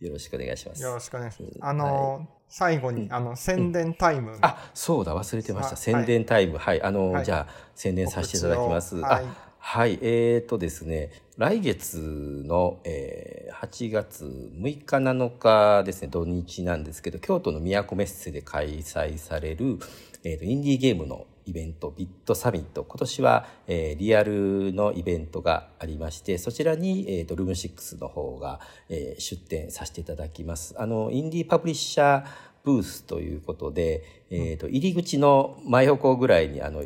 [0.00, 0.04] い。
[0.04, 0.82] よろしくお願いします。
[0.82, 1.58] よろしくお願いしますう。
[1.58, 4.38] んあの、最後に、あの、宣伝タイム。
[4.42, 5.70] あ、そうだ、忘れてました。
[5.70, 6.58] はい宣伝タイム。
[6.58, 6.80] はい。
[6.82, 9.04] あの、はいじゃあ、宣伝させていただきます。
[9.04, 9.24] あ、
[9.58, 9.98] はい。
[10.02, 11.98] えーとですね、来月
[12.46, 19.78] の、えー8月6日7日ですね、土日なんですけど、京都の都メッセで開催される、
[20.24, 22.84] えーと、インディーゲームのイベント、ビットサミット。
[22.84, 30.74] 今年は、えーリアルのイベントがありまして、そちらに、えーと、ルーム6の方が、えー出展させていただきます。
[30.78, 32.26] あの、インディーパブリッシャー
[32.64, 36.84] ブースということで、えーと、入り口の真横ぐらいに、あの、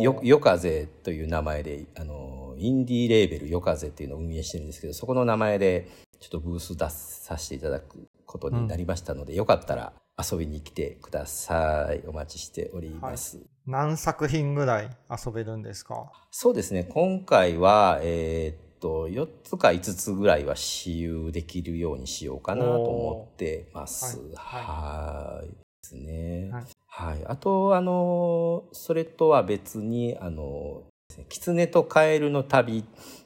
[0.00, 12.02] よ、夜風という名前で、あの、インディーレーベル夜風っていうのを運営してるんですけど、そこの名前で、ちょっとブース出させていただくことになりましたので、よかったら遊びに来てください。
[12.06, 13.38] お待ちしております。
[13.66, 16.10] 何作品ぐらい遊べるんですか？
[16.30, 24.18] そうですね、今回は、えーっと、4つか5つぐらいは私有できるようにしようかなと思ってます。
[24.34, 25.46] はいはい。
[25.48, 26.50] ですね。
[26.50, 27.24] はいはい。
[27.26, 30.82] あと、あの、それとは別に、あの、
[31.28, 32.84] 狐とカエルの旅っ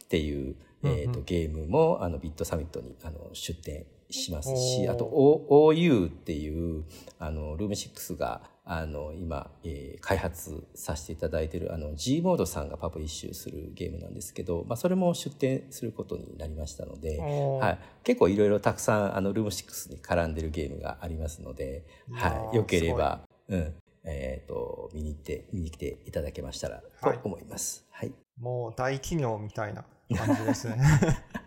[0.09, 5.05] ていう、えーとうんうんゲームもあのビットサミットにあの出展しますしあと
[5.51, 6.85] OU っていう
[7.19, 23.75] あのルーム6があの今、えー開発させていただいているあの G モードさんがパブリッシュするゲームなんですけど、まあ、それも出展することになりましたので、はい、結構いろいろたくさんあのルーム6に絡んでるゲームがありますので、はい、よければ、うん。
[24.05, 27.21] えっと見に行って見に来ていただけましたらとはい。
[27.23, 27.87] 思います。
[27.91, 28.13] はい。
[28.41, 29.85] もう大企業みたいな
[30.17, 30.77] 感じですね。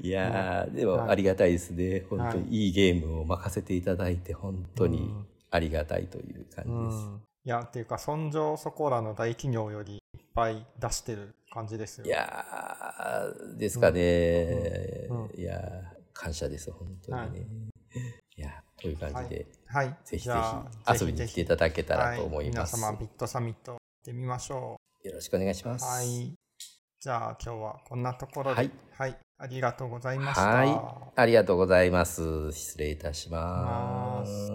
[0.00, 2.04] いやー、でもはいありがたいですね。
[2.10, 7.06] 本当はいにいいゲームを任せていただいて、本当にうんありがたいという感うじです。
[7.06, 7.22] ん。
[7.44, 12.06] いや、っていうか、そんじょそこらの大企業よりいっぱい出してる感じですよ。
[12.06, 15.08] いやー、ですかね。
[15.36, 15.82] いやー、
[16.12, 17.46] 感謝です、本当にね。
[18.36, 19.96] い、やー、という感じで、はい。
[20.04, 22.74] ぜひぜじゃひあ遊びに来ていただけたらと思います。
[22.74, 25.78] はい、皆様、ビットサミット行ってみましょよろしくお願いしまう。
[25.78, 25.84] す。
[25.84, 26.34] はい。
[26.98, 28.56] じゃあ、今日はこんなところで。
[28.56, 28.70] はい。
[28.98, 29.16] はい。
[29.38, 30.42] ありがとうございました。
[30.46, 30.80] はい。
[31.16, 32.52] ありがとうございます。
[32.52, 34.52] 失礼いたします。